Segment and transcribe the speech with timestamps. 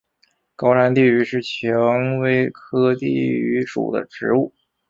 [0.55, 4.51] 高山地榆是蔷薇科地榆属的植物。